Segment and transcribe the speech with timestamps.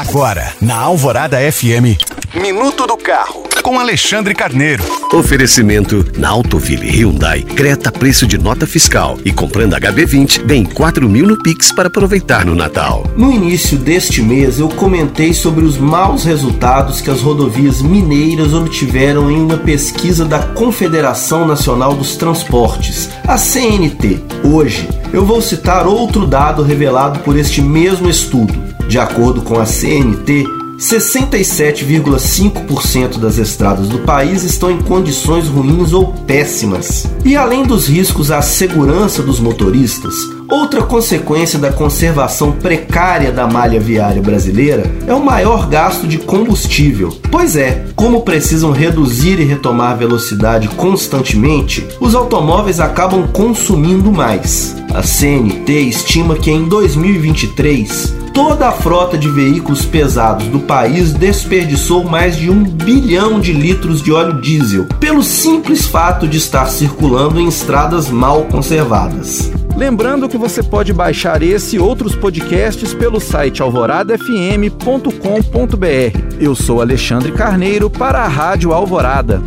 [0.00, 2.00] Agora, na Alvorada FM,
[2.34, 4.82] Minuto do Carro, com Alexandre Carneiro.
[5.12, 11.26] Oferecimento na Autoville Hyundai, Creta preço de nota fiscal e comprando HB20, bem 4 mil
[11.26, 13.04] no Pix para aproveitar no Natal.
[13.14, 19.30] No início deste mês, eu comentei sobre os maus resultados que as rodovias mineiras obtiveram
[19.30, 24.18] em uma pesquisa da Confederação Nacional dos Transportes, a CNT.
[24.44, 28.69] Hoje, eu vou citar outro dado revelado por este mesmo estudo.
[28.90, 30.44] De acordo com a CNT,
[30.76, 37.06] 67,5% das estradas do país estão em condições ruins ou péssimas.
[37.24, 40.12] E além dos riscos à segurança dos motoristas,
[40.48, 47.16] outra consequência da conservação precária da malha viária brasileira é o maior gasto de combustível.
[47.30, 54.74] Pois é, como precisam reduzir e retomar velocidade constantemente, os automóveis acabam consumindo mais.
[54.92, 62.04] A CNT estima que em 2023 toda a frota de veículos pesados do país desperdiçou
[62.04, 67.40] mais de um bilhão de litros de óleo diesel, pelo simples fato de estar circulando
[67.40, 69.50] em estradas mal conservadas.
[69.76, 76.40] Lembrando que você pode baixar esse e outros podcasts pelo site alvoradafm.com.br.
[76.40, 79.40] Eu sou Alexandre Carneiro para a Rádio Alvorada.